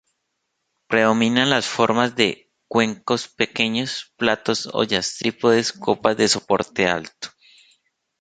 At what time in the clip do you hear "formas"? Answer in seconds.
1.67-2.15